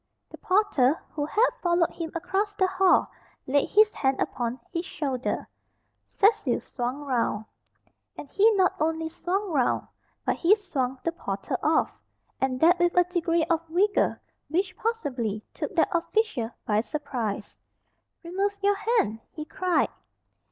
The 0.31 0.37
porter 0.39 0.99
who 1.11 1.27
had 1.27 1.49
followed 1.61 1.91
him 1.91 2.11
across 2.15 2.55
the 2.55 2.65
hall 2.65 3.11
laid 3.45 3.69
his 3.69 3.93
hand 3.93 4.19
upon 4.19 4.59
his 4.71 4.83
shoulder. 4.83 5.47
Cecil 6.07 6.59
swung 6.59 7.01
round. 7.05 7.45
And 8.17 8.27
he 8.27 8.51
not 8.53 8.73
only 8.79 9.09
swung 9.09 9.51
round, 9.51 9.87
but 10.25 10.37
he 10.37 10.55
swung 10.55 10.97
the 11.03 11.11
porter 11.11 11.55
off, 11.61 11.91
and 12.39 12.59
that 12.61 12.79
with 12.79 12.97
a 12.97 13.03
degree 13.03 13.45
of 13.45 13.61
vigour 13.67 14.19
which 14.49 14.75
possibly 14.75 15.43
took 15.53 15.75
that 15.75 15.89
official 15.95 16.49
by 16.65 16.81
surprise. 16.81 17.55
"Remove 18.23 18.57
your 18.63 18.77
hand!" 18.77 19.19
he 19.29 19.45
cried. 19.45 19.89